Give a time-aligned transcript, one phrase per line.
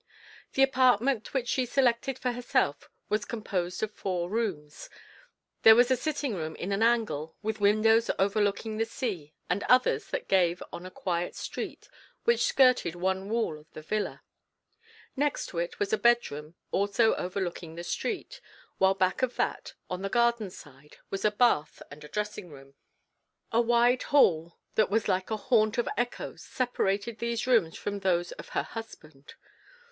[0.53, 4.89] The apartment which she selected for herself was composed of four rooms;
[5.61, 10.07] there was a sitting room in an angle with windows overlooking the sea and others
[10.07, 11.87] that gave on a quiet street
[12.23, 14.23] which skirted one wing of the villa.
[15.15, 18.41] Next to it was a bed room also overlooking the street,
[18.79, 22.73] while back of that, on the garden side, was a bath and a dressing room.
[23.51, 28.31] A wide hall that was like a haunt of echoes separated these rooms from those
[28.31, 29.35] of her husband.